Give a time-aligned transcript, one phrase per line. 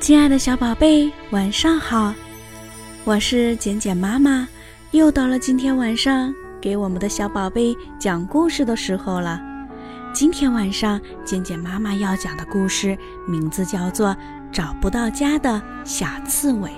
[0.00, 2.14] 亲爱的小宝贝，晚上好！
[3.04, 4.48] 我是简简妈妈，
[4.92, 9.38] 又到了今天晚上给我们的小宝贝讲故事的时候了。
[10.10, 12.96] 今天晚上，简简妈妈要讲的故事
[13.28, 14.08] 名字叫做
[14.50, 16.70] 《找不到家的小刺猬》。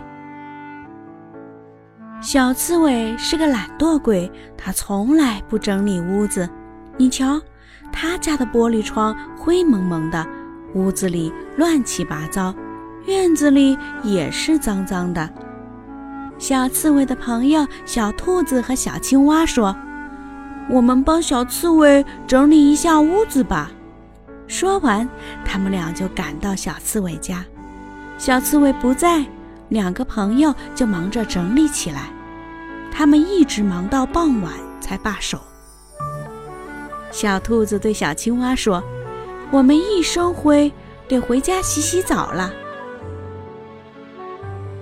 [2.21, 4.29] 小刺猬是个懒惰鬼，
[4.59, 6.50] 它从来不整理屋子。
[6.96, 7.41] 你瞧，
[7.93, 10.27] 他家的玻璃窗灰蒙蒙的，
[10.75, 12.53] 屋子里乱七八糟，
[13.07, 15.29] 院子里也是脏脏的。
[16.39, 19.77] 小刺猬的朋友小兔子和小青蛙说。
[20.71, 23.71] 我们帮小刺猬整理一下屋子吧。
[24.47, 25.09] 说完，
[25.45, 27.45] 他们俩就赶到小刺猬家。
[28.17, 29.27] 小刺猬不在，
[29.71, 32.11] 两个朋友就忙着整理起来。
[32.92, 35.41] 他们一直忙到傍晚才罢手。
[37.11, 38.83] 小兔子对小青蛙说
[39.50, 40.72] ：“我们一身灰，
[41.09, 42.53] 得回家洗洗澡了。”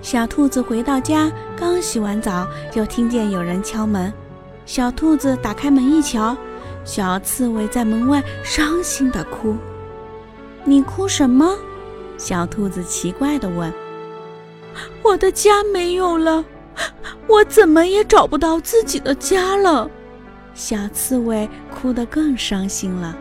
[0.01, 4.11] 小兔子回到家，刚洗完澡，就听见有人敲门。
[4.65, 6.35] 小兔子打开门一瞧，
[6.83, 9.55] 小刺猬在门外伤心地哭。
[10.65, 11.55] “你哭什么？”
[12.17, 13.71] 小兔子奇怪地问。
[15.03, 16.43] “我的家没有了，
[17.27, 19.89] 我怎么也找不到自己的家了。”
[20.55, 23.15] 小刺猬哭得更伤心了。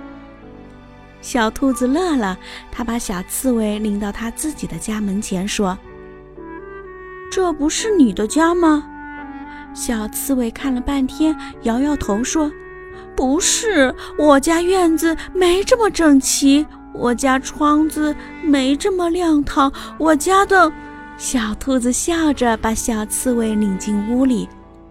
[1.21, 2.39] 小兔子乐了，
[2.73, 5.79] 它把小刺猬领到它自己的家门前，说
[7.31, 8.85] ：“这不是你的家吗？”
[9.73, 12.51] 小刺猬看了半天，摇摇头说
[13.15, 20.73] ：“不是，我家院子没这么整齐，我家窗子没这么亮堂，我家的……”
[21.17, 24.49] 小兔子笑着把小刺猬领进屋里，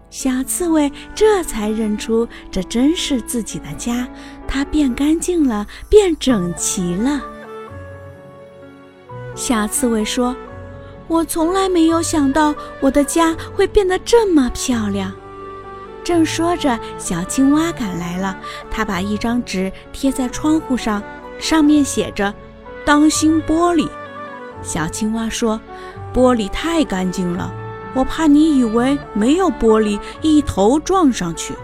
[0.08, 4.08] 小刺猬这才认出这真是自己的家，
[4.48, 7.20] 它变干净了，变整齐了。
[9.34, 10.34] 小刺猬说。
[11.10, 15.12] 我从来没有想到我的家会变得这么漂亮。
[16.04, 18.38] 正说着，小青蛙赶来了。
[18.70, 21.02] 它把一张纸贴在窗户上，
[21.40, 22.32] 上面写着
[22.86, 23.88] ：“当心玻璃。”
[24.62, 25.60] 小青蛙说
[26.14, 27.52] ：“玻璃太干净了，
[27.92, 31.54] 我怕你以为没有玻璃，一头撞上去。”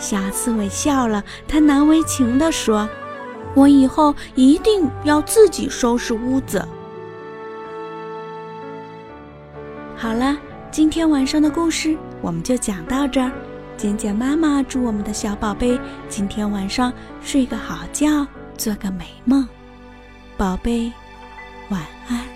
[0.00, 2.88] 小刺猬笑了，它难为情地说
[3.54, 6.66] ：“我以后一定要自己收拾屋子。”
[9.96, 10.36] 好了，
[10.70, 13.30] 今天晚上的故事我们就讲到这儿。
[13.76, 15.78] 简简妈妈祝我们的小宝贝
[16.08, 19.46] 今天晚上睡个好觉，做个美梦。
[20.36, 20.92] 宝贝，
[21.70, 22.33] 晚安。